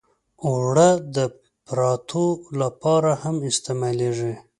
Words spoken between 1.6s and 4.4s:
پراتو لپاره هم استعمالېږي